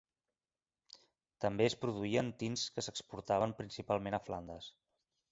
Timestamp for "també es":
1.43-1.75